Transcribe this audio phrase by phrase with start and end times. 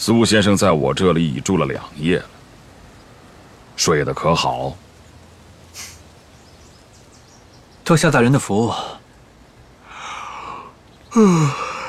[0.00, 2.24] 苏先生在我这里已住了两夜了，
[3.76, 4.74] 睡得可好？
[7.84, 8.72] 托夏大人的福，
[11.16, 11.46] 嗯，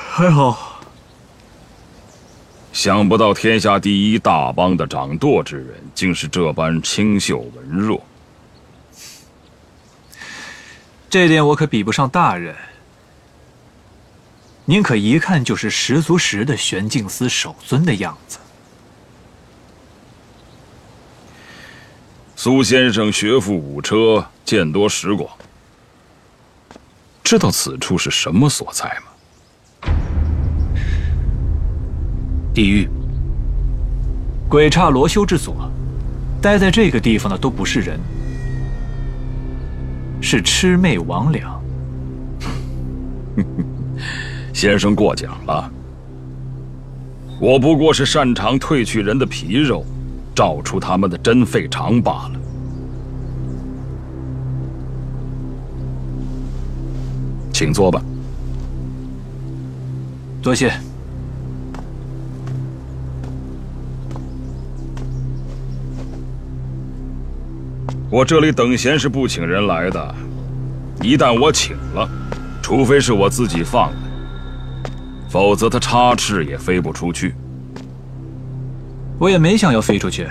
[0.09, 0.81] 还好。
[2.73, 8.03] 想不到天下第一大帮的掌舵之人，竟是这般清秀文弱。
[11.09, 12.53] 这点我可比不上大人。
[14.65, 18.37] 您可一看就是十足十的玄镜司首尊的样子。
[22.35, 25.29] 苏先生学富五车，见多识广，
[27.23, 29.91] 知道此处是什么所在吗？
[32.53, 32.87] 地狱，
[34.49, 35.71] 鬼刹罗修之所。
[36.41, 37.99] 待在这个地方的都不是人，
[40.19, 41.43] 是魑魅魍魉。
[44.61, 45.71] 先生过奖了，
[47.39, 49.83] 我不过是擅长褪去人的皮肉，
[50.35, 52.39] 照出他们的真肺肠罢了。
[57.51, 57.99] 请坐吧。
[60.43, 60.71] 多谢。
[68.11, 70.15] 我这里等闲是不请人来的，
[71.01, 72.07] 一旦我请了，
[72.61, 74.10] 除非是我自己放的。
[75.31, 77.33] 否则，他插翅也飞不出去。
[79.17, 80.27] 我也没想要飞出去。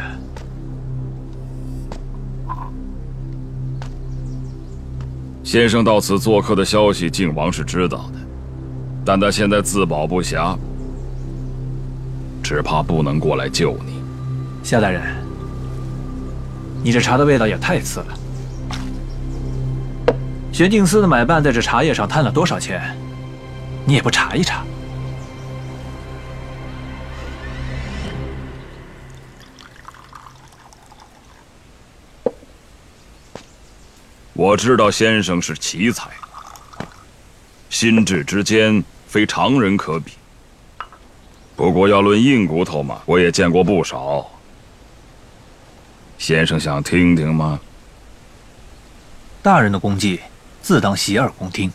[5.43, 8.19] 先生到此做客的消息，靖王是知道的，
[9.03, 10.55] 但他现在自保不暇，
[12.43, 14.03] 只怕不能过来救你。
[14.63, 15.03] 夏大人，
[16.85, 18.07] 你这茶的味道也太次了。
[20.53, 22.95] 玄镜司的买办在这茶叶上贪了多少钱，
[23.87, 24.63] 你也不查一查？
[34.41, 36.09] 我知道先生是奇才，
[37.69, 40.13] 心智之坚非常人可比。
[41.55, 44.31] 不过要论硬骨头嘛，我也见过不少。
[46.17, 47.61] 先生想听听吗？
[49.43, 50.19] 大人的功绩，
[50.63, 51.71] 自当洗耳恭听。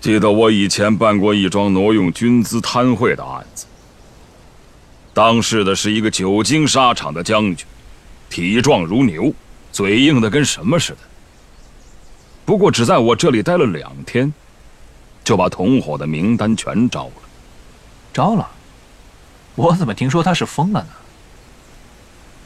[0.00, 3.66] 记得我以前办过一桩挪用军资贪贿的案子。
[5.18, 7.66] 当事的是一个久经沙场的将军，
[8.30, 9.34] 体壮如牛，
[9.72, 10.98] 嘴硬的跟什么似的。
[12.44, 14.32] 不过只在我这里待了两天，
[15.24, 17.12] 就把同伙的名单全招了。
[18.14, 18.48] 招了？
[19.56, 20.90] 我怎么听说他是疯了呢？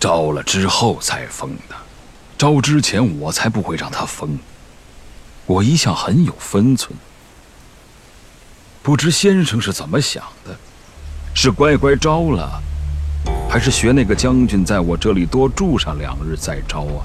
[0.00, 1.76] 招了之后才疯的，
[2.38, 4.38] 招之前我才不会让他疯。
[5.44, 6.98] 我一向很有分寸，
[8.82, 10.56] 不知先生是怎么想的。
[11.34, 12.62] 是乖乖招了，
[13.48, 17.02] 还是学那个将军在我这里多住上两日再招啊？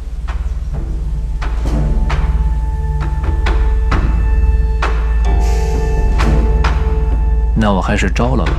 [7.55, 8.51] 那我还是招了吧。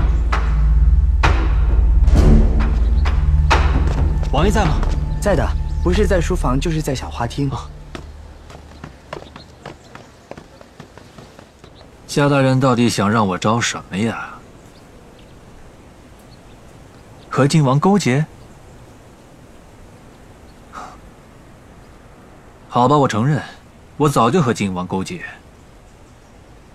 [4.32, 4.72] 王爷在吗？
[5.20, 5.48] 在的，
[5.84, 7.48] 不是在书房，就是在小花厅。
[12.08, 14.30] 夏大人到底想让我招什么呀？
[17.38, 18.26] 和靖王勾结？
[22.68, 23.40] 好吧，我承认，
[23.96, 25.20] 我早就和靖王勾结。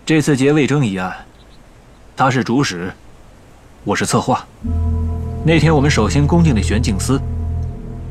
[0.05, 1.13] 这次劫魏征一案，
[2.15, 2.93] 他是主使，
[3.83, 4.47] 我是策划。
[5.45, 7.21] 那天我们首先攻进了玄镜司，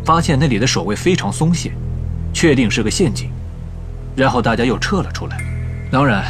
[0.04, 1.72] 发现那里的守卫非常松懈，
[2.34, 3.30] 确定是个陷阱。
[4.14, 5.38] 然后大家又撤了出来。
[5.90, 6.22] 当然，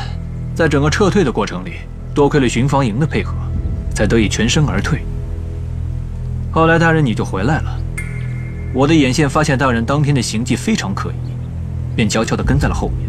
[0.54, 1.78] 在整个撤退的过程里，
[2.15, 3.34] 多亏了巡防营的配合，
[3.93, 5.04] 才得以全身而退。
[6.53, 7.81] 后来大人你就回来了，
[8.75, 11.15] 我的眼线发现大人当天的行迹非常可疑，
[11.97, 13.09] 便悄悄地跟在了后面。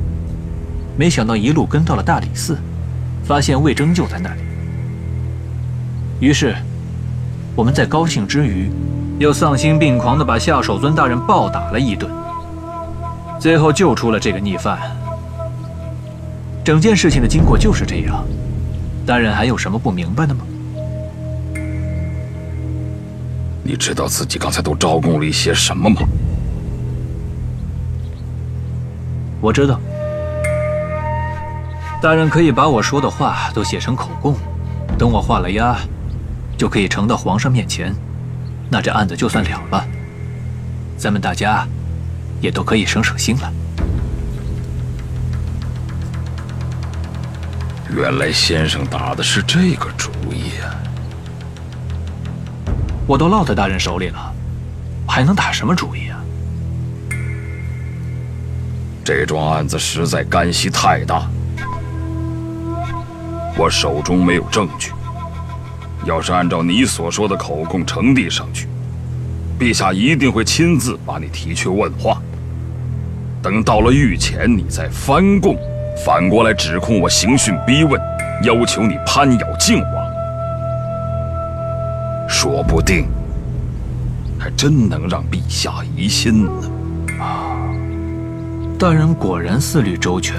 [0.97, 2.57] 没想到一路跟到了大理寺，
[3.25, 4.41] 发现魏征就在那里。
[6.21, 6.55] 于是，
[7.53, 8.71] 我们在高兴之余，
[9.19, 12.09] 又丧心病狂地把夏守尊大人暴打了一顿，
[13.41, 14.79] 最后救出了这个逆犯。
[16.63, 18.23] 整件事情的经过就是这样，
[19.05, 20.45] 大人还有什么不明白的吗？
[23.63, 26.01] 你知道自己刚才都招供了一些什么吗？
[29.39, 29.79] 我知道，
[32.01, 34.35] 大人可以把我说的话都写成口供，
[34.97, 35.77] 等我画了押，
[36.57, 37.93] 就可以呈到皇上面前，
[38.69, 39.85] 那这案子就算了了，
[40.97, 41.65] 咱们大家
[42.41, 43.53] 也都可以省省心了。
[47.95, 50.82] 原来先生打的是这个主意啊！
[53.05, 54.33] 我都落在大人手里了，
[55.07, 56.19] 还能打什么主意啊？
[59.03, 61.27] 这桩案子实在干系太大，
[63.57, 64.91] 我手中没有证据。
[66.05, 68.67] 要是按照你所说的口供呈递上去，
[69.59, 72.21] 陛下一定会亲自把你提去问话。
[73.41, 75.57] 等到了御前，你再翻供，
[76.05, 77.99] 反过来指控我刑讯逼问，
[78.43, 80.02] 要求你攀咬靖王，
[82.53, 83.07] 说不定
[84.37, 86.51] 还真能让陛下疑心呢。
[88.77, 90.35] 大人果然思虑周全，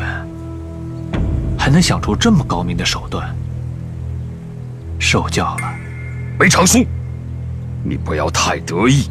[1.59, 3.35] 还能想出这么高明的手段。
[4.97, 5.75] 受教了，
[6.39, 6.87] 梅长苏，
[7.83, 9.11] 你不要太得意。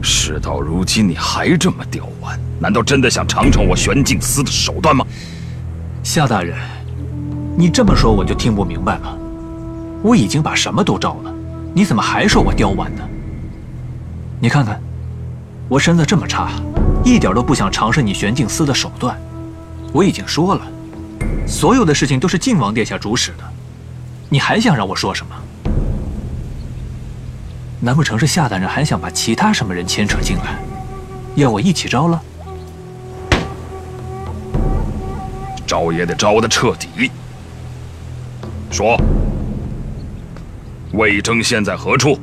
[0.00, 5.04] 事到如今，你还这么刁蛮，难道真的想尝尝我玄镜司的手段吗？
[6.04, 6.56] 夏大人，
[7.56, 9.16] 你这么说我就听不明白了。
[10.02, 11.32] 我已经把什么都招了，
[11.74, 13.02] 你怎么还说我刁蛮呢？
[14.40, 14.80] 你看看，
[15.68, 16.50] 我身子这么差。
[17.02, 19.18] 一点都不想尝试你玄镜司的手段，
[19.92, 20.60] 我已经说了，
[21.46, 23.44] 所有的事情都是靖王殿下主使的，
[24.28, 25.34] 你还想让我说什么？
[27.80, 30.58] 难不成是夏大人还想把其他什么人牵扯进来，
[31.36, 32.20] 要我一起招了？
[35.66, 37.10] 招也得招的彻底。
[38.70, 39.00] 说，
[40.92, 42.18] 魏征现在何处？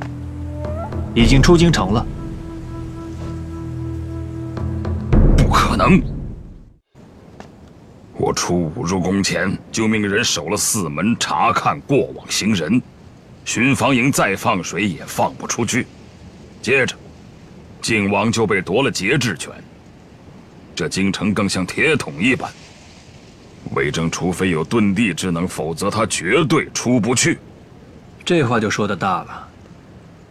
[1.16, 2.06] 已经出京城了。
[5.38, 6.02] 不可能！
[8.14, 12.82] 我初五入宫前就命人守了四门，查看过往行人。
[13.46, 15.88] 巡防营再放水也放不出去。
[16.62, 16.94] 接着，
[17.82, 19.52] 靖王就被夺了节制权。
[20.76, 22.52] 这京城更像铁桶一般。
[23.74, 27.40] 魏征除非有遁地之能，否则他绝对出不去。
[28.28, 29.48] 这话就说的大了。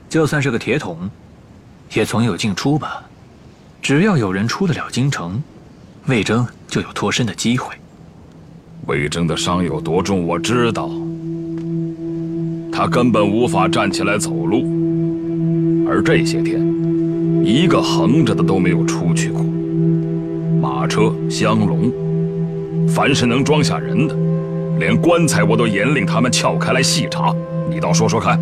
[0.06, 1.08] 就算是个铁桶，
[1.94, 3.02] 也总有进出吧。
[3.80, 5.42] 只要有人出得了京城，
[6.04, 7.74] 魏征就有脱身的机会。
[8.86, 10.90] 魏征的伤有多重，我知道。
[12.70, 16.60] 他根本无法站起来走路，而这些天，
[17.42, 19.42] 一个横着的都没有出去过。
[20.60, 21.90] 马车、香笼，
[22.86, 24.14] 凡是能装下人的，
[24.78, 27.34] 连棺材我都严令他们撬开来细查。
[27.68, 28.38] 你倒说说看，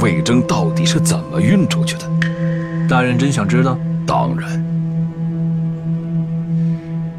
[0.00, 2.10] 魏征到底是怎么运出去的？
[2.88, 3.78] 大人真想知道？
[4.06, 4.62] 当然，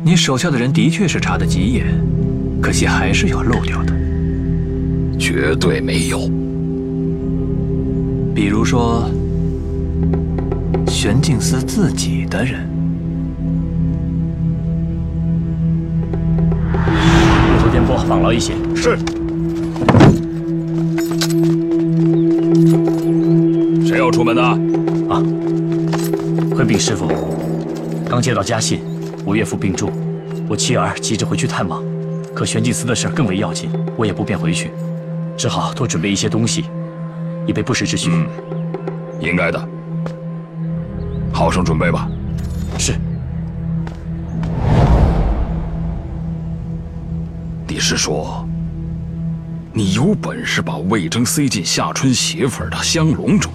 [0.04, 1.86] 你手下的人的确是查得极严，
[2.62, 3.94] 可惜还是有漏掉的。
[5.18, 6.30] 绝对没有。
[8.36, 9.10] 比如说，
[10.88, 12.70] 玄镜司自己的人。
[16.74, 18.54] 路途颠簸，放劳一些。
[18.76, 18.98] 是。
[26.76, 27.08] 禀师傅，
[28.06, 28.82] 刚接到家信，
[29.24, 29.90] 我岳父病重，
[30.50, 31.82] 我妻儿急着回去探望，
[32.34, 34.72] 可玄镜司的事更为要紧，我也不便回去，
[35.38, 36.66] 只好多准备一些东西，
[37.48, 38.10] 以备不时之需。
[38.12, 38.28] 嗯，
[39.22, 39.70] 应该的，
[41.32, 42.10] 好生准备吧。
[42.78, 42.94] 是。
[47.70, 48.46] 你是说，
[49.72, 53.50] 你有本事把魏征塞进夏春媳妇的香笼中？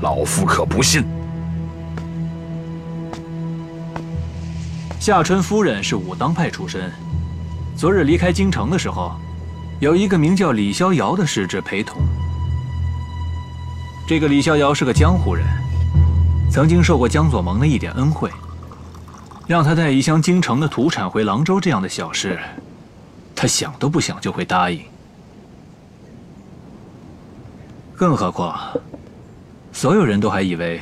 [0.00, 1.04] 老夫可不信。
[5.00, 6.92] 夏春夫人是武当派出身，
[7.76, 9.12] 昨日离开京城的时候，
[9.80, 12.00] 有一个名叫李逍遥的使者陪同。
[14.06, 15.44] 这个李逍遥是个江湖人，
[16.48, 18.30] 曾经受过江左盟的一点恩惠，
[19.48, 22.38] 让他带一箱京城的土产回廊州这样的小事，
[23.34, 24.80] 他想都不想就会答应。
[27.96, 28.56] 更何况。
[29.78, 30.80] 所有人都还以为，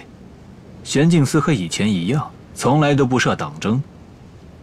[0.83, 3.79] 玄镜司和以前一样，从来都不设党争。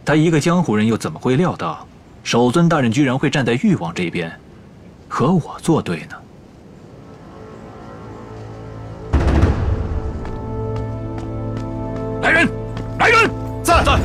[0.04, 1.86] 他一个江湖人，又怎么会料到，
[2.24, 4.32] 守尊大人居然会站在誉王这边，
[5.08, 6.16] 和我作对呢？
[12.24, 12.50] 来人，
[12.98, 13.30] 来人，
[13.62, 14.00] 在在。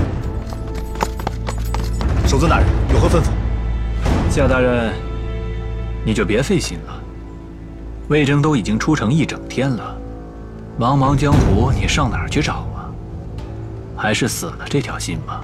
[2.27, 3.31] 守尊大人有何吩咐？
[4.31, 4.93] 夏大人，
[6.05, 7.03] 你就别费心了。
[8.09, 9.98] 魏征都已经出城一整天了。
[10.79, 12.87] 茫茫江湖，你上哪儿去找啊？
[13.97, 15.43] 还是死了这条心吧。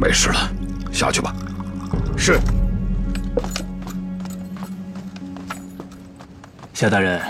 [0.00, 0.48] 没事了，
[0.92, 1.34] 下去吧。
[2.16, 2.38] 是。
[6.72, 7.20] 夏大人，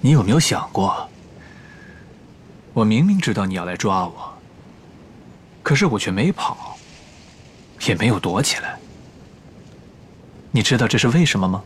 [0.00, 1.08] 你有没有想过，
[2.72, 4.34] 我明明知道你要来抓我，
[5.62, 6.71] 可是我却没跑，
[7.86, 8.78] 也没有躲起来。
[10.50, 11.62] 你知道这是为什么吗？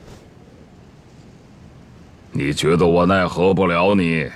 [2.32, 4.28] 你觉得我奈何不了你？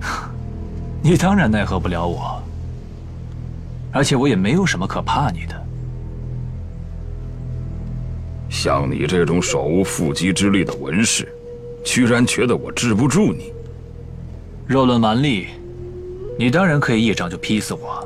[1.02, 2.42] 你当然奈何不了我，
[3.92, 5.66] 而且我也没有什么可怕你的。
[8.50, 11.28] 像你这种手无缚鸡之力的文士，
[11.84, 13.52] 居然觉得我治不住你？
[14.66, 15.48] 若论蛮力，
[16.38, 18.02] 你当然可以一掌就劈死我。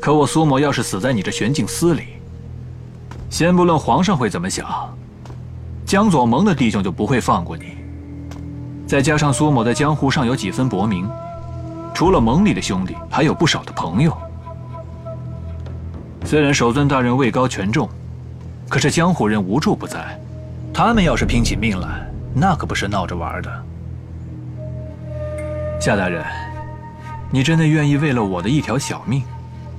[0.00, 2.04] 可我苏某要是死在你这玄镜司里，
[3.34, 4.64] 先不论皇上会怎么想，
[5.84, 7.64] 江左盟的弟兄就不会放过你。
[8.86, 11.04] 再加上苏某在江湖上有几分薄名，
[11.92, 14.16] 除了盟里的兄弟，还有不少的朋友。
[16.24, 17.88] 虽然守尊大人位高权重。
[18.68, 20.16] 可是江湖人无处不在，
[20.72, 23.64] 他们要是拼起命来，那可不是闹着玩的。
[25.80, 26.24] 夏大人，
[27.32, 29.24] 你真的愿意为了我的一条小命，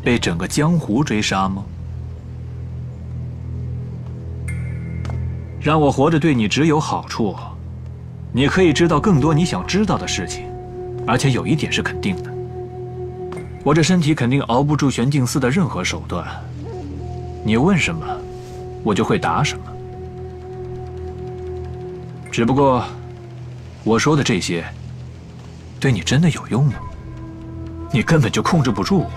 [0.04, 1.64] 被整个江湖追杀吗？
[5.66, 7.36] 让我活着对你只有好处，
[8.32, 10.46] 你可以知道更多你想知道的事情，
[11.08, 12.32] 而且有一点是肯定的，
[13.64, 16.24] 我这身体肯定熬不住玄镜司的任何手段。
[17.44, 18.06] 你问什么？
[18.84, 19.64] 我就会答什么。
[22.32, 22.86] 只不过，
[23.84, 24.64] 我说的这些，
[25.80, 26.76] 对你真的有用吗？
[27.92, 29.10] 你根本就控制不住我。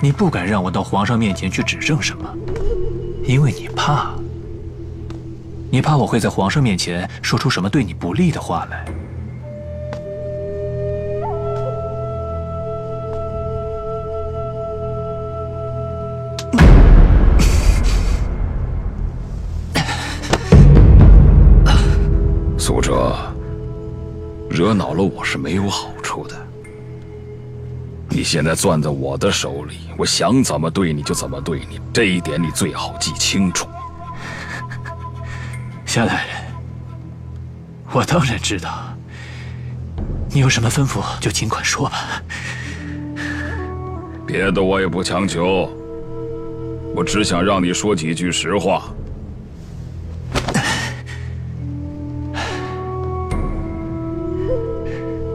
[0.00, 2.34] 你不敢让我到皇上面前去指证什么，
[3.26, 4.10] 因为你怕。
[5.70, 8.84] 你怕我会在皇上面前说出什么对你不利的话来。
[22.56, 23.14] 苏哲
[24.48, 26.34] 惹恼了我是没有好处的。
[28.08, 33.67] 你现在攥在我的手里，我想怎么对你就怎么对你，这一点你最好记清楚。
[35.98, 36.26] 夏大人，
[37.90, 38.96] 我当然知道。
[40.30, 42.22] 你有什么吩咐就尽管说吧。
[44.24, 45.68] 别的我也不强求，
[46.94, 48.94] 我只想让你说几句实话。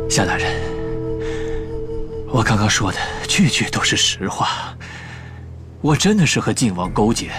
[0.09, 0.49] 夏大人，
[2.29, 4.73] 我刚刚说的句句都是实话。
[5.81, 7.31] 我真的是和晋王勾结，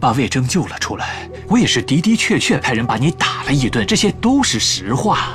[0.00, 1.28] 把魏征救了出来。
[1.50, 5.34] 我也是的的确确派人把你打了一顿，这些都是实话。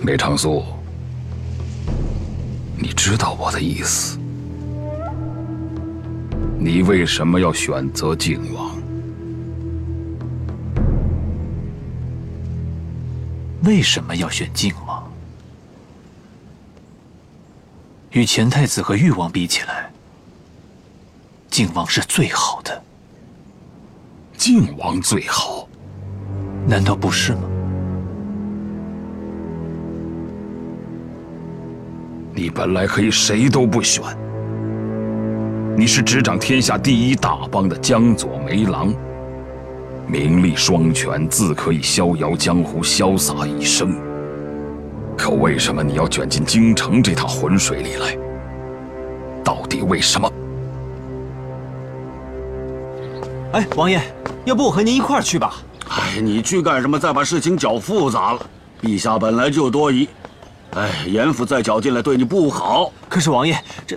[0.00, 0.62] 梅长苏，
[2.78, 4.16] 你知道我的意思？
[6.56, 8.80] 你为什么要选择靖王？
[13.64, 15.02] 为什么要选靖王？
[18.12, 19.91] 与前太子和誉王比起来，
[21.52, 22.82] 靖王是最好的。
[24.38, 25.68] 靖王最好？
[26.66, 27.40] 难道不是吗？
[32.34, 34.02] 你本来可以谁都不选，
[35.76, 38.90] 你是执掌天下第一大邦的江左梅郎。
[40.06, 43.94] 名利双全，自可以逍遥江湖，潇洒一生。
[45.18, 48.16] 可为什么你要卷进京城这趟浑水里来？
[49.44, 50.32] 到底为什么？
[53.52, 54.00] 哎，王爷，
[54.46, 55.56] 要不我和您一块儿去吧？
[55.90, 56.98] 哎，你去干什么？
[56.98, 58.46] 再把事情搅复杂了。
[58.80, 60.08] 陛下本来就多疑，
[60.74, 62.90] 哎，严府再搅进来对你不好。
[63.10, 63.94] 可是王爷，这……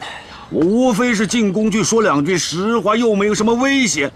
[0.00, 4.12] 哎呀，我无非是进宫去说两句实话，又没有什么威胁。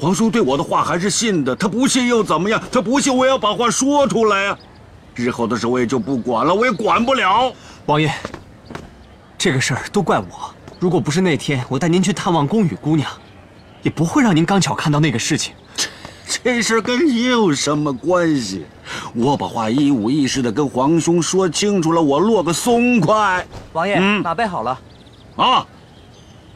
[0.00, 2.60] 皇叔对我的话还是信的，他不信又怎么样？
[2.72, 4.58] 他不信，我要把话说出来啊！
[5.14, 7.52] 日后的事我也就不管了，我也管不了。
[7.84, 8.10] 王爷，
[9.36, 10.54] 这个事儿都怪我。
[10.80, 13.08] 如果不是那天我带您去探望宫羽姑娘，
[13.82, 15.54] 也不会让您刚巧看到那个事情。
[16.26, 18.64] 这这事跟你有什么关系？
[19.14, 23.46] 我把话一五一十的跟皇兄说清楚了，我落个松快。
[23.72, 24.78] 王爷，嗯马备好了。
[25.36, 25.66] 啊，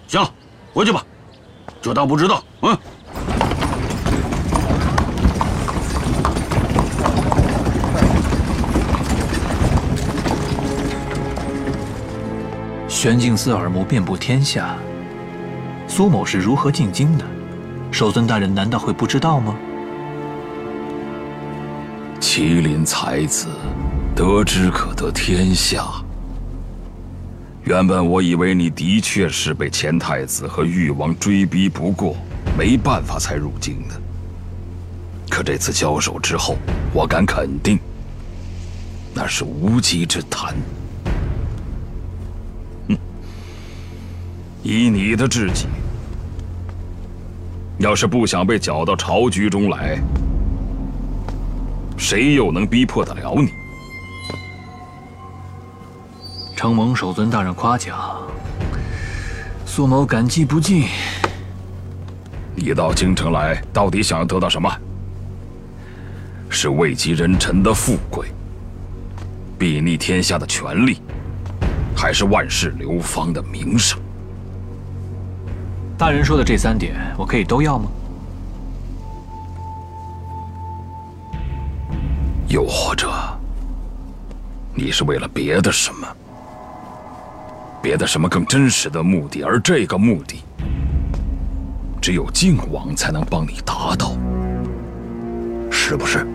[0.09, 0.27] 行，
[0.73, 1.05] 回去吧，
[1.81, 2.43] 就当不知道。
[2.63, 2.79] 嗯。
[12.89, 14.77] 玄镜司耳目遍布天下，
[15.97, 17.25] 苏某是如何进京的？
[17.91, 19.57] 守尊大人难道会不知道吗？
[22.21, 23.47] 麒麟才子，
[24.15, 25.87] 得之可得天下。
[27.65, 32.15] 原本我以为你的确是被前太子和誉王追逼不过，
[32.59, 33.95] 没办法才入京的。
[35.31, 36.59] 可这次交手之后，
[36.93, 37.79] 我敢肯定，
[39.15, 40.55] 那是无稽之谈。
[42.87, 42.99] 哼，
[44.63, 45.65] 以你的智计，
[47.79, 49.99] 要是不想被搅到朝局中来，
[51.97, 53.51] 谁又能逼迫得了你？
[56.57, 58.23] 承蒙守尊大人夸奖，
[59.67, 60.87] 苏某感激不尽。
[62.55, 64.71] 你到京城来，到底想要得到什么？
[66.49, 68.29] 是位极人臣的富贵，
[69.59, 71.03] 睥睨天下的权力，
[71.95, 74.01] 还是万世流芳的名声？
[75.99, 77.91] 大人说的这三点，我可以都要吗？
[82.49, 83.11] 又或者，
[84.75, 86.07] 你是为了别的什么？
[87.83, 90.45] 别的什么更真实的目的，而这个目的，
[92.01, 94.13] 只有靖王才能帮你达到，
[95.71, 96.27] 是不是？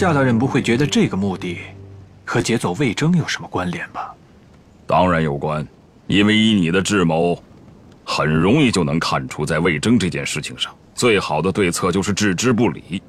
[0.00, 1.58] 夏大人不会觉得这个目的
[2.24, 4.14] 和劫走魏征有什么关联吧？
[4.86, 5.66] 当然有关，
[6.06, 7.38] 因为以你的智谋，
[8.02, 13.02] 很容易就能看出，在魏征这件事情上，最好的对策就是置之不理，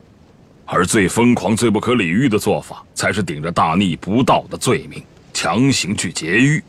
[0.66, 6.62] 而最疯狂、最不可理喻的做法，才是顶着大逆不道的罪名强行去劫狱。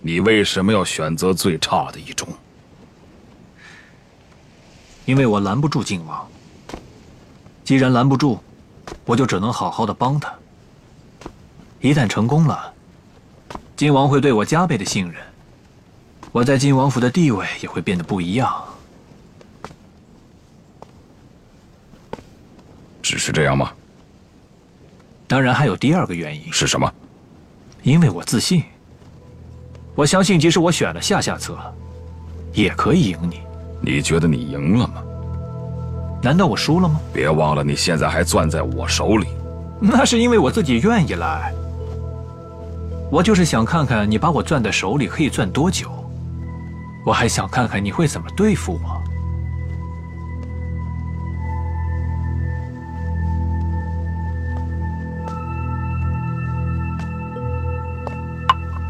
[0.00, 2.28] 你为什么要选择最差的一种？
[5.04, 6.24] 因为我拦不住靖王。
[7.64, 8.38] 既然拦不住，
[9.04, 10.32] 我就只能好好的帮他。
[11.80, 12.72] 一旦成功了，
[13.76, 15.22] 晋王会对我加倍的信任，
[16.32, 18.64] 我在晋王府的地位也会变得不一样。
[23.02, 23.72] 只是这样吗？
[25.26, 26.52] 当然还有第二个原因。
[26.52, 26.92] 是什么？
[27.82, 28.62] 因为我自信。
[29.94, 31.58] 我相信，即使我选了下下策，
[32.52, 33.40] 也可以赢你。
[33.80, 35.02] 你觉得你赢了吗？
[36.22, 37.00] 难道我输了吗？
[37.12, 39.28] 别忘了，你现在还攥在我手里。
[39.80, 41.52] 那是因为我自己愿意来。
[43.10, 45.90] 我就是想看看你把我攥在手里可以攥多久。
[47.04, 49.02] 我还想看看你会怎么对付我。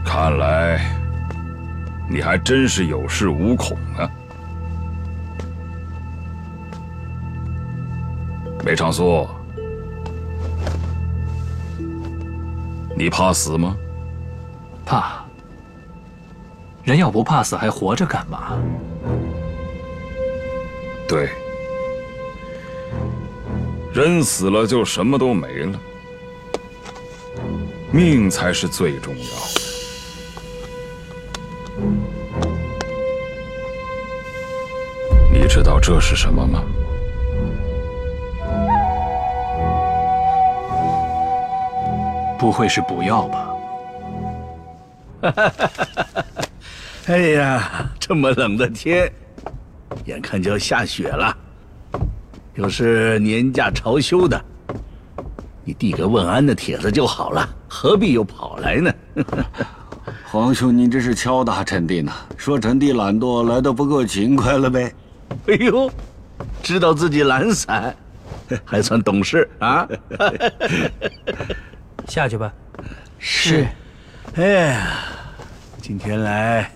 [0.04, 0.80] 看来，
[2.10, 4.10] 你还真是有恃无恐啊。
[8.70, 9.26] 梅长苏，
[12.96, 13.76] 你怕死吗？
[14.86, 15.24] 怕。
[16.84, 18.56] 人要不怕死，还活着干嘛？
[21.08, 21.30] 对，
[23.92, 25.80] 人死了就什么都没了，
[27.90, 29.60] 命才是最重要的。
[35.32, 36.62] 你知道这是什么吗？
[42.40, 43.50] 不会是补药吧？
[47.06, 49.12] 哎呀，这么冷的天，
[50.06, 51.36] 眼看就要下雪了，
[52.54, 54.42] 又是年假朝休的，
[55.64, 58.90] 你递个问安的帖子就好了，何必又跑来呢？
[60.24, 62.10] 皇兄，您这是敲打臣弟呢？
[62.38, 64.90] 说臣弟懒惰，来的不够勤快了呗？
[65.46, 65.90] 哎呦，
[66.62, 67.94] 知道自己懒散，
[68.64, 69.86] 还算懂事啊！
[72.10, 72.52] 下去吧。
[73.18, 73.66] 是。
[74.34, 74.98] 哎呀，
[75.80, 76.70] 今天来，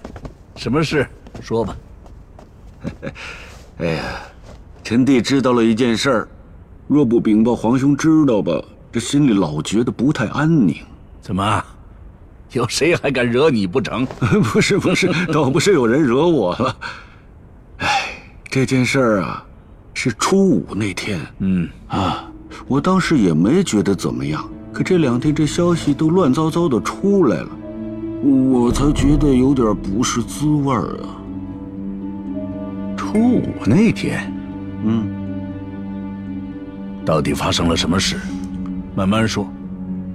[0.55, 1.07] 什么事？
[1.43, 1.77] 说吧。
[3.79, 4.03] 哎呀，
[4.85, 6.29] 臣弟知道了一件事儿，
[6.87, 8.53] 若不禀报皇兄知道吧，
[8.93, 10.77] 这心里老觉得不太安宁。
[11.21, 11.65] 怎么？
[12.53, 14.07] 有谁还敢惹你不成？
[14.53, 16.77] 不是不是，倒不是有人惹我了。
[17.79, 17.89] 哎，
[18.49, 19.45] 这件事儿啊，
[19.93, 21.21] 是初五那天。
[21.41, 22.31] 嗯啊，
[22.69, 24.49] 我当时也没觉得怎么样。
[24.75, 27.49] 可这两天这消息都乱糟糟的出来了，
[28.25, 31.15] 我才觉得有点不是滋味儿啊。
[32.97, 34.33] 初五那天，
[34.85, 35.07] 嗯，
[37.07, 38.17] 到底发生了什么事？
[38.97, 39.47] 慢慢说，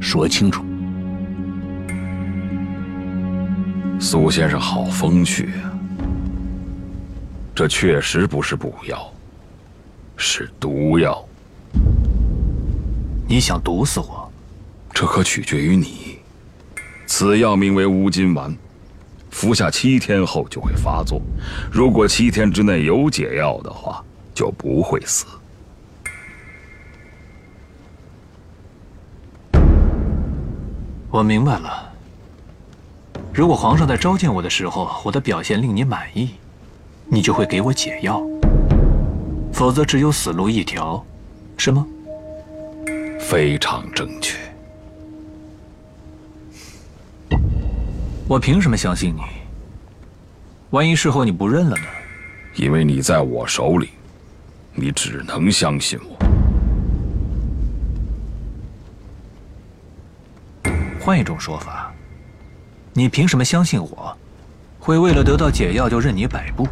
[0.01, 0.61] 说清楚。
[3.97, 5.71] 苏先生好风趣啊！
[7.55, 9.09] 这确实不是补药，
[10.17, 11.17] 是毒药。
[13.25, 14.28] 你想毒死我？
[14.99, 16.19] 这可取决于你。
[17.07, 18.53] 此药名为乌金丸，
[19.31, 21.21] 服下七天后就会发作。
[21.71, 25.25] 如果七天之内有解药的话，就不会死。
[31.09, 31.93] 我明白了。
[33.33, 36.31] 如果皇上在召见我的时候，我的表现令你满意，
[37.05, 38.21] 你就会给我解药。
[39.53, 41.01] 否则，只有死路一条，
[41.55, 41.87] 是吗？
[43.17, 44.37] 非常正确。
[48.29, 49.23] 我凭什么相信你？
[50.69, 51.83] 万一事后你不认了呢？
[52.53, 53.89] 因为你在我手里，
[54.75, 56.15] 你只能相信我。
[60.99, 61.91] 换一种说法，
[62.93, 64.15] 你凭什么相信我，
[64.79, 66.67] 会为了得到解药就任你摆布？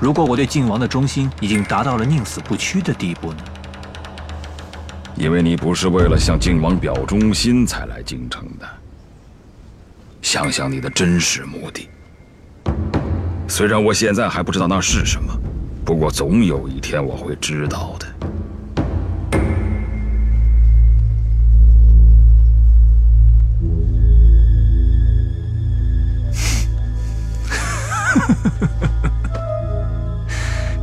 [0.00, 3.38] 如果我对靖王的忠心已经达到了宁死不屈的地步呢？
[5.16, 8.79] 因为你不是为了向靖王表忠心才来京城的。
[10.22, 11.88] 想想你的真实目的。
[13.48, 15.32] 虽然我现在还不知道那是什么，
[15.84, 18.06] 不过总有一天我会知道的。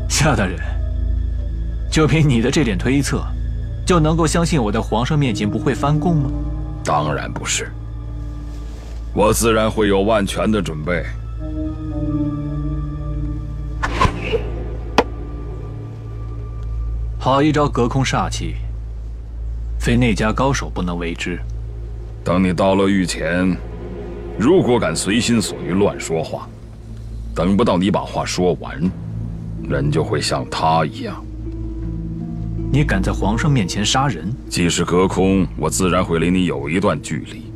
[0.10, 0.60] 夏大人，
[1.90, 3.24] 就凭你的这点推测，
[3.86, 6.30] 就能够相信我在皇上面前不会翻供吗？
[6.84, 7.72] 当然不是，
[9.18, 11.04] 我自然会有万全的准备。
[17.18, 18.54] 好一招隔空煞气，
[19.80, 21.40] 非内家高手不能为之。
[22.24, 23.58] 等你到了御前，
[24.38, 26.48] 如果敢随心所欲乱说话，
[27.34, 28.80] 等不到你把话说完，
[29.68, 31.26] 人就会像他一样。
[32.72, 34.32] 你敢在皇上面前杀人？
[34.48, 37.47] 即使隔空，我自然会离你有一段距离，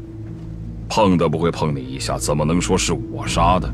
[0.94, 3.74] 碰都不会碰你一下，怎么能说是我杀的？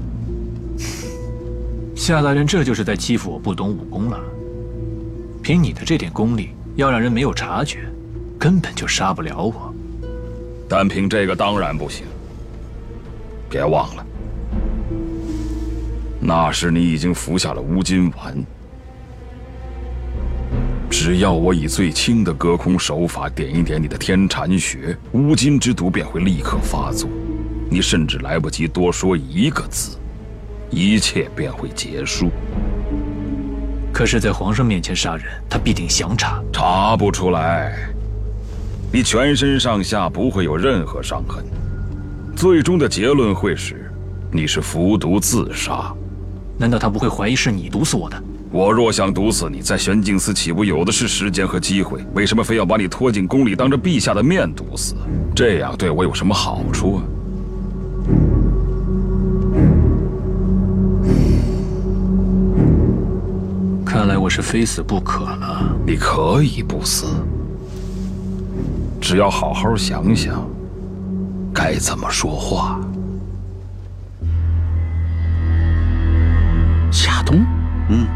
[1.97, 4.19] 夏大人，这就是在欺负我不懂武功了。
[5.41, 7.79] 凭你的这点功力，要让人没有察觉，
[8.37, 9.73] 根本就杀不了我。
[10.69, 12.05] 单凭这个当然不行。
[13.49, 14.05] 别忘了，
[16.19, 18.45] 那时你已经服下了乌金丸。
[20.89, 27.09] 只要我以最轻的隔空手法点一点你的天禅穴，乌金之毒便会立刻发作。
[27.69, 29.97] 你甚至来不及多说一个字，
[30.69, 32.31] 一切便会结束。
[33.93, 37.75] 可是，在皇上面前杀人，他必定详查，查不出来。
[38.91, 41.43] 你全身上下不会有任何伤痕，
[42.35, 43.91] 最终的结论会是，
[44.31, 45.93] 你是服毒自杀。
[46.57, 48.23] 难道他不会怀疑是你毒死我的？
[48.57, 52.03] 我若想毒死你，在玄镜司岂不有的是时间和机会？
[52.15, 54.95] 为什么非要把你拖进宫里，当着陛下的面毒死？
[55.35, 57.03] 这样对我有什么好处啊？
[63.85, 65.77] 看来我是非死不可了。
[65.85, 67.05] 你可以不死，
[68.99, 70.43] 只要好好想想，
[71.53, 72.79] 该怎么说话。
[76.91, 77.45] 夏冬，
[77.89, 78.07] 嗯，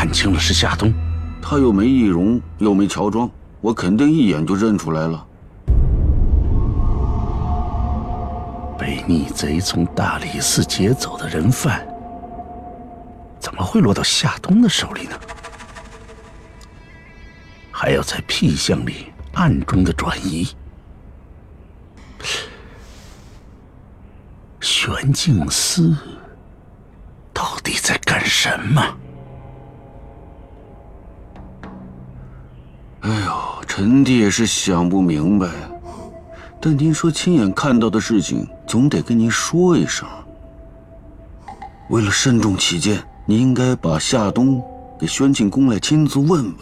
[0.00, 0.90] 看清了是夏冬？
[1.42, 5.26] 他又没易容，又没乔装，我肯定一眼就认出来了。
[8.78, 11.86] 被逆贼从大理寺劫走的人犯。
[13.38, 15.20] 怎么会落到夏冬的手里呢？
[17.70, 20.48] 还要在僻巷里暗中的转移。
[24.60, 25.94] 玄镜司
[27.34, 28.82] 到底在干什么？
[33.00, 35.48] 哎呦，臣弟也是想不明白。
[36.60, 40.06] 但您说亲眼看到的事情，总得跟您说一声。
[41.88, 43.02] 为了慎重起见。
[43.26, 44.60] 您应该把夏冬
[44.98, 46.54] 给宣进宫来亲自问问，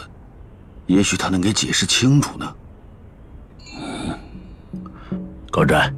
[0.85, 2.55] 也许他能给解释清楚呢。
[5.51, 5.95] 高湛，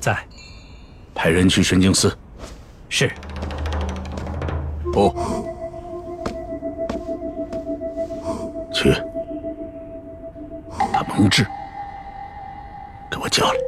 [0.00, 0.26] 在，
[1.14, 2.16] 派人去神经寺。
[2.88, 3.12] 是。
[4.94, 5.12] 哦，
[8.76, 8.92] 去，
[10.92, 11.46] 把蒙挚
[13.10, 13.58] 给我叫来。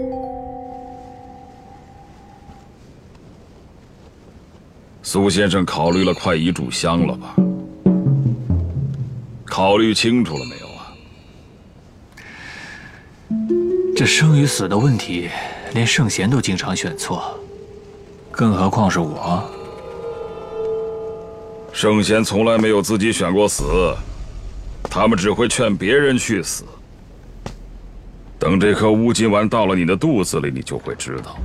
[5.03, 7.35] 苏先生考虑了快一炷香了吧？
[9.47, 10.93] 考虑清楚了没有啊？
[13.97, 15.31] 这生与死的问题，
[15.73, 17.35] 连圣贤都经常选错，
[18.31, 19.43] 更何况是我？
[21.73, 23.97] 圣贤从来没有自己选过死，
[24.85, 26.65] 他们只会劝别人去死。
[28.39, 31.37] 等这颗乌金丸到了你的肚子里，你就会知道，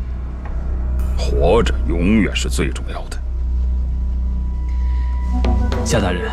[1.18, 3.20] 活着永远是最重要的。
[5.86, 6.32] 夏大人，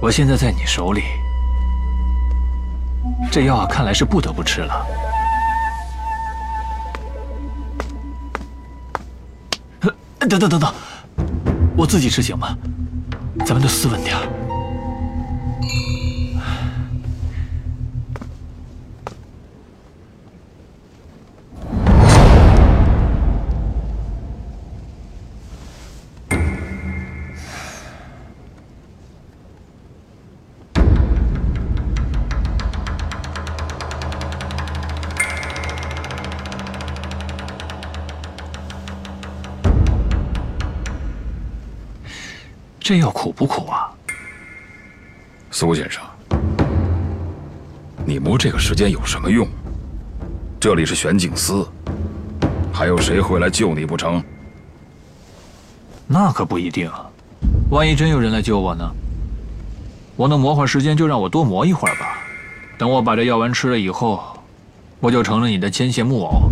[0.00, 1.02] 我现在在你手里，
[3.30, 4.86] 这药，看来是不得不吃了。
[10.20, 10.74] 等等等等，
[11.76, 12.56] 我自己吃行吗？
[13.44, 14.16] 咱们都斯文点。
[42.88, 43.90] 这药苦不苦啊，
[45.50, 46.04] 苏先生？
[48.04, 49.44] 你磨这个时间有什么用？
[50.60, 51.68] 这里是玄镜司，
[52.72, 54.22] 还有谁会来救你不成？
[56.06, 56.88] 那可不一定，
[57.72, 58.88] 万一真有人来救我呢？
[60.14, 62.20] 我能磨会儿时间，就让我多磨一会儿吧。
[62.78, 64.22] 等我把这药丸吃了以后，
[65.00, 66.48] 我就成了你的牵线木偶，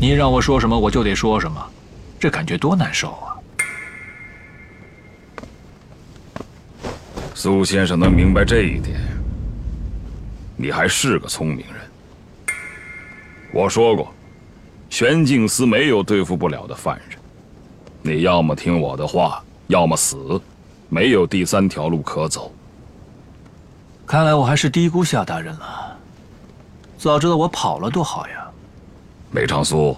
[0.00, 1.64] 你让我说什么我就得说什么，
[2.18, 3.29] 这感觉多难受啊！
[7.42, 9.00] 苏先生能明白这一点，
[10.58, 12.56] 你还是个聪明人。
[13.50, 14.12] 我说过，
[14.90, 17.18] 玄镜司没有对付不了的犯人，
[18.02, 20.38] 你要么听我的话，要么死，
[20.90, 22.52] 没有第三条路可走。
[24.06, 25.96] 看来我还是低估夏大人了，
[26.98, 28.50] 早知道我跑了多好呀！
[29.30, 29.96] 梅长苏，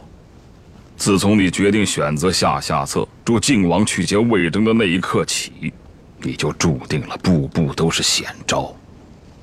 [0.96, 5.72] 自从你决定选择下下策，助靖王去劫魏征的那一刻起。
[6.24, 8.74] 你就注定了步步都是险招，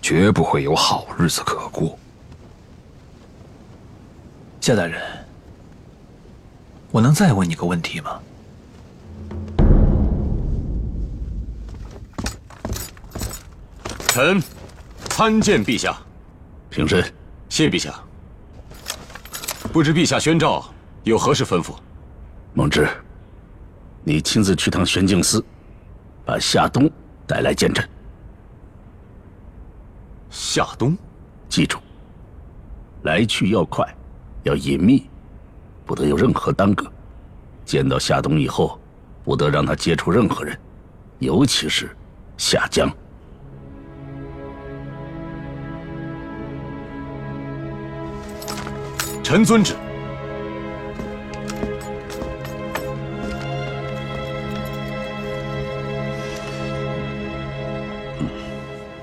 [0.01, 1.99] 绝不会有好日子可过。
[4.61, 5.01] 夏大人，
[6.91, 8.19] 我能再问你个问题吗？
[14.07, 14.41] 臣
[15.09, 15.97] 参见陛下。
[16.69, 17.03] 平身。
[17.49, 17.93] 谢陛下。
[19.73, 20.63] 不知陛下宣召
[21.03, 21.75] 有何事吩咐？
[22.53, 22.87] 孟之，
[24.03, 25.43] 你亲自去趟玄镜司。
[26.29, 26.87] 把夏冬
[27.25, 27.83] 带来见朕。
[30.29, 30.95] 夏冬，
[31.49, 31.79] 记住，
[33.01, 33.83] 来去要快，
[34.43, 35.09] 要隐秘，
[35.87, 36.85] 不得有任何耽搁。
[37.65, 38.79] 见到夏冬以后，
[39.23, 40.55] 不得让他接触任何人，
[41.17, 41.89] 尤其是
[42.37, 42.87] 夏江。
[49.23, 49.73] 臣遵旨。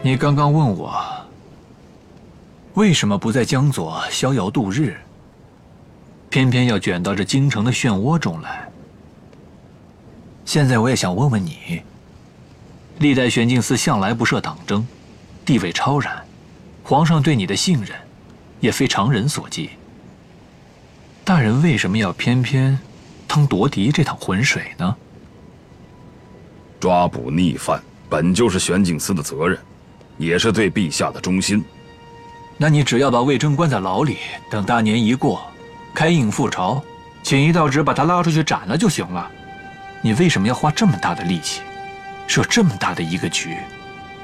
[0.07, 1.03] 你刚刚问我
[2.75, 4.97] 为什么不在江左逍遥度日，
[6.31, 8.71] 偏偏要卷到这京城的漩涡中来？
[10.45, 11.83] 现在我也想问问你，
[13.01, 14.87] 历代玄镜司向来不设党争，
[15.45, 16.25] 地位超然，
[16.85, 17.99] 皇上对你的信任
[18.61, 19.71] 也非常人所及。
[21.25, 22.79] 大人为什么要偏偏
[23.27, 24.97] 趟夺嫡这趟浑水呢？
[26.79, 29.59] 抓捕逆犯本就是玄镜司的责任。
[30.17, 31.65] 也是对陛下的忠心。
[32.57, 34.19] 那你只要把魏征关在牢里，
[34.51, 35.47] 等大年一过，
[35.95, 36.83] 开印复朝，
[37.23, 39.31] 请一道旨把他拉出去斩了就行了。
[40.01, 41.61] 你为什么要花这么大的力气，
[42.27, 43.57] 设这么大的一个局，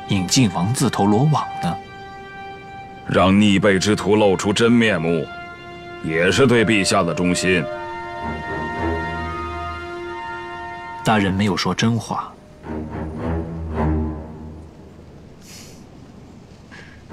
[0.08, 1.76] 引晋王自投罗网呢？
[3.06, 5.26] 让逆背之徒露出真面目，
[6.04, 7.62] 也是对陛下的忠心。
[11.04, 12.32] 大人没有说真话。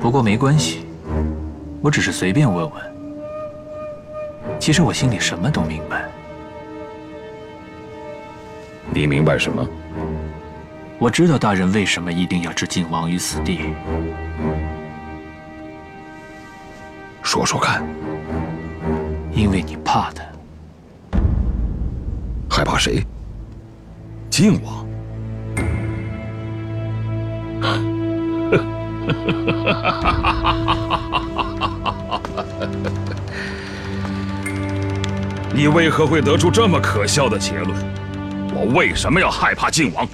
[0.09, 0.87] 不过没关系，
[1.83, 2.81] 我只是随便问问。
[4.59, 6.09] 其实我心里什么都明白。
[8.91, 9.63] 你明白什么？
[10.97, 13.59] 我知道大人为什么一定要置晋王于死地。
[17.21, 17.87] 说说看。
[19.31, 20.23] 因为你怕他。
[22.49, 23.05] 害怕谁？
[24.31, 24.88] 晋王。
[35.53, 37.75] 你为何会得出这么可笑的结论？
[38.53, 40.07] 我为什么要害怕晋王？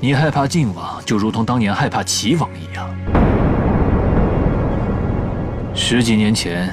[0.00, 2.88] 你害怕晋王，就如同当年害怕齐王一样。
[5.74, 6.72] 十几年前，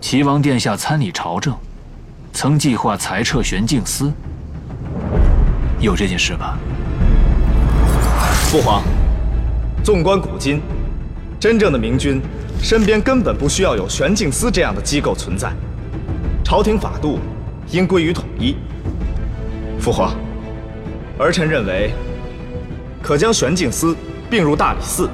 [0.00, 1.54] 齐王殿下参理朝政，
[2.32, 4.12] 曾计划裁撤玄镜司，
[5.80, 6.58] 有这件事吧？
[8.50, 8.82] 父皇，
[9.84, 10.62] 纵观古今，
[11.38, 12.18] 真正的明君
[12.58, 15.52] 身边根本不需要有玄镜司这样的机构存在，
[16.42, 17.18] 朝廷法度
[17.68, 18.56] 应归于统一。
[19.78, 20.14] 父皇，
[21.18, 21.92] 儿臣认为，
[23.02, 23.94] 可将玄镜司
[24.30, 25.06] 并入大理寺，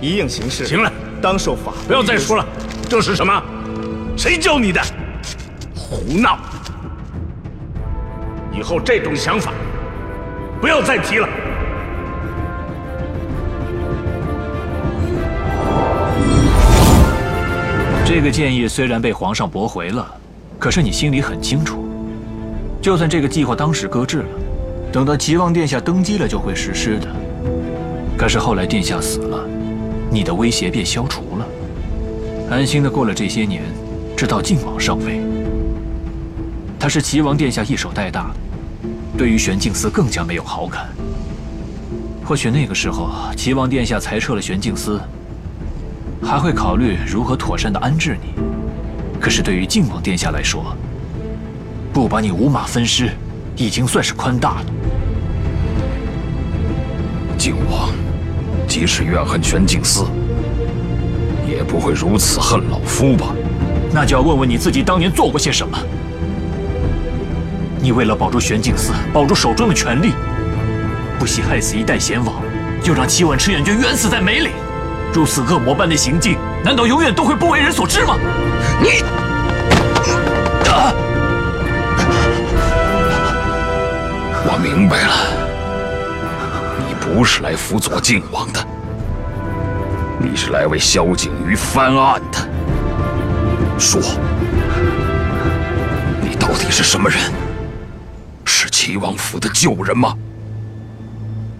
[0.00, 0.64] 一应行事。
[0.64, 1.72] 行了，当受法。
[1.88, 2.46] 不要再说了，
[2.88, 3.42] 这是什么？
[4.16, 4.80] 谁教你的？
[5.74, 6.38] 胡闹！
[8.56, 9.52] 以后这种想法
[10.60, 11.28] 不要再提了。
[18.14, 20.06] 这个建议虽然被皇上驳回了，
[20.58, 21.82] 可是你心里很清楚，
[22.82, 24.26] 就算这个计划当时搁置了，
[24.92, 27.06] 等到齐王殿下登基了就会实施的。
[28.14, 29.48] 可是后来殿下死了，
[30.10, 31.46] 你的威胁便消除了，
[32.50, 33.62] 安心的过了这些年，
[34.14, 35.22] 直到靖王上位。
[36.78, 40.86] 他是齐王殿下一手带大的，对于玄镜司更加没有好感。
[42.26, 45.00] 或许那个时候，齐王殿下裁撤了玄镜司。
[46.24, 48.40] 还会考虑如何妥善的安置你，
[49.20, 50.74] 可是对于靖王殿下来说，
[51.92, 53.10] 不把你五马分尸，
[53.56, 54.66] 已经算是宽大了。
[57.36, 57.90] 靖王
[58.68, 60.06] 即使怨恨玄镜司，
[61.46, 63.34] 也不会如此恨老夫吧？
[63.92, 65.76] 那就要问问你自己当年做过些什么。
[67.78, 70.12] 你为了保住玄镜司，保住手中的权力，
[71.18, 72.36] 不惜害死一代贤王，
[72.84, 74.52] 又让七万赤焰军冤死在梅岭。
[75.12, 78.16] 如此恶魔般的行径，难道永远都会不为人所知吗？
[78.80, 79.02] 你，
[84.44, 85.12] 我明白了，
[86.88, 88.66] 你不是来辅佐靖王的，
[90.18, 92.48] 你是来为萧景瑜翻案的。
[93.78, 94.00] 说，
[96.22, 97.20] 你到底是什么人？
[98.44, 100.16] 是齐王府的旧人吗？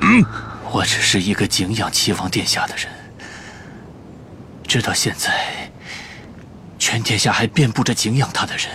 [0.01, 0.25] 嗯，
[0.71, 2.87] 我只是一个敬仰齐王殿下的人。
[4.73, 5.71] 直到现在，
[6.79, 8.69] 全天下还遍布着敬仰他的人，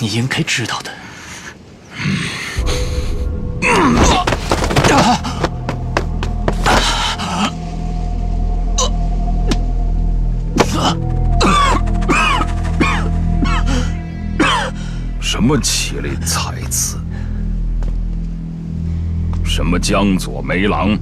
[0.00, 0.90] 你应该知道的。
[15.20, 16.98] 什么麒麟才子？
[19.44, 20.98] 什么江左梅郎？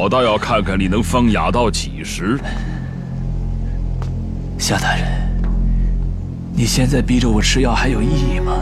[0.00, 2.38] 我倒要看看你能放雅到几时。
[4.56, 5.04] 夏大人，
[6.52, 8.52] 你现在逼着我吃药还有意义吗？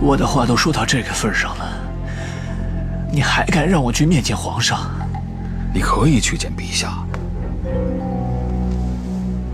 [0.00, 1.64] 我的话都说到这个份上了，
[3.12, 4.90] 你还敢让我去面见皇上？
[5.72, 7.04] 你可以去见陛下，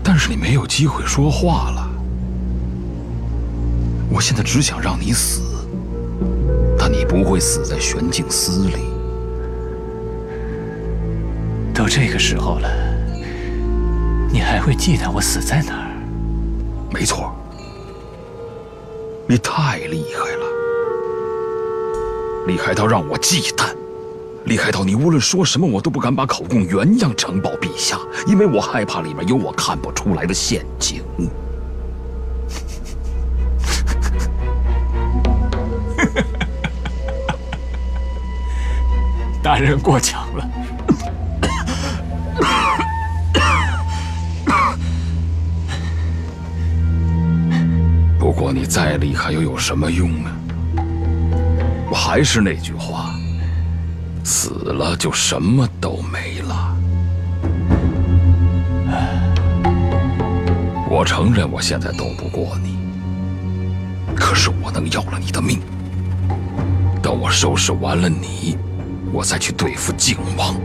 [0.03, 1.87] 但是你没有机会说话了。
[4.09, 5.43] 我现在只想让你死，
[6.75, 8.96] 但你不会死在玄镜司里。
[11.87, 12.69] 都这个时候了，
[14.29, 15.87] 你还会记得我死在哪儿？
[16.91, 17.33] 没错，
[19.25, 20.45] 你太厉害了，
[22.45, 23.73] 厉害到让我忌惮，
[24.43, 27.97] 厉害到你无论说什么，我都不敢把口供原样呈报陛下，
[28.27, 31.01] 因为我害怕里面有我看不出来的陷阱。
[39.41, 40.45] 大人过奖了。
[48.57, 50.31] 你再厉害又有什么用呢？
[51.91, 53.13] 我还是那句话，
[54.23, 56.75] 死了就什么都没了。
[60.89, 62.79] 我承认我现在斗不过你，
[64.15, 65.59] 可是我能要了你的命。
[66.99, 68.57] 等我收拾完了你，
[69.13, 70.55] 我再去对付靖王。